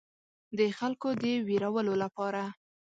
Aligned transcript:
د 0.57 0.59
خلکو 0.77 1.09
د 1.21 1.25
ویرولو 1.47 1.93
لپاره. 2.03 2.43